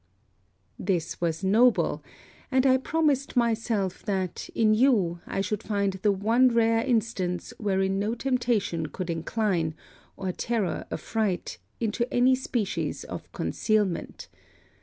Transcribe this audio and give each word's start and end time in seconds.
This 0.79 1.21
was 1.21 1.43
noble; 1.43 2.03
and 2.49 2.65
I 2.65 2.77
promised 2.77 3.35
myself 3.35 4.01
that, 4.05 4.49
in 4.55 4.73
you, 4.73 5.19
I 5.27 5.41
should 5.41 5.61
find 5.61 5.93
the 5.93 6.11
one 6.11 6.47
rare 6.47 6.83
instance 6.83 7.53
wherein 7.59 7.99
no 7.99 8.15
temptation 8.15 8.87
could 8.87 9.11
incline, 9.11 9.75
or 10.17 10.31
terror 10.31 10.87
affright, 10.89 11.59
into 11.79 12.11
any 12.11 12.33
species 12.33 13.03
of 13.03 13.31
concealment. 13.31 14.27